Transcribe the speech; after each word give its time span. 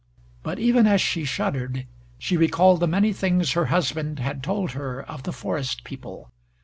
But 0.41 0.57
even 0.57 0.87
as 0.87 0.99
she 0.99 1.25
shuddered 1.25 1.85
she 2.17 2.35
recalled 2.35 2.79
the 2.79 2.87
many 2.87 3.13
things 3.13 3.51
her 3.51 3.65
husband 3.67 4.17
had 4.17 4.41
told 4.41 4.71
her 4.71 5.03
of 5.03 5.21
the 5.21 5.31
forest 5.31 5.83
people. 5.83 6.31